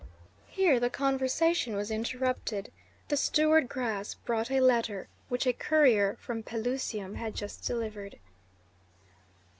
Here 0.47 0.79
the 0.79 0.89
conversation 0.89 1.75
was 1.75 1.91
interrupted; 1.91 2.71
the 3.09 3.15
steward 3.15 3.69
Gras 3.69 4.15
brought 4.25 4.49
a 4.49 4.59
letter 4.59 5.09
which 5.29 5.45
a 5.45 5.53
courier 5.53 6.17
from 6.19 6.41
Pelusium 6.41 7.17
had 7.17 7.35
just 7.35 7.63
delivered. 7.67 8.17